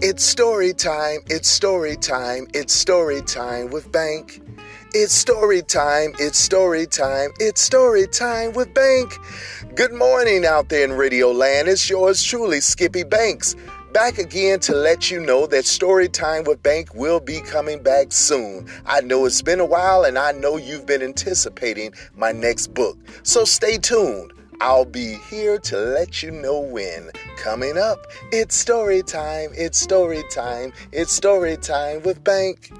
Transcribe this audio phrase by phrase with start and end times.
[0.00, 4.40] It's story time, it's story time, it's story time with Bank.
[4.94, 9.18] It's story time, it's story time, it's story time with Bank.
[9.74, 11.66] Good morning out there in Radio Land.
[11.66, 13.56] It's yours truly, Skippy Banks.
[13.92, 18.12] Back again to let you know that Story Time with Bank will be coming back
[18.12, 18.68] soon.
[18.86, 22.96] I know it's been a while and I know you've been anticipating my next book.
[23.24, 24.32] So stay tuned.
[24.60, 27.12] I'll be here to let you know when.
[27.36, 32.72] Coming up, it's story time, it's story time, it's story time with Bank.